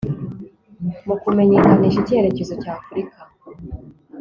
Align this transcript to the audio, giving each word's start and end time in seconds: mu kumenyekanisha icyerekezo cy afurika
mu 1.05 1.15
kumenyekanisha 1.21 1.97
icyerekezo 1.99 2.53
cy 2.61 2.69
afurika 2.75 3.19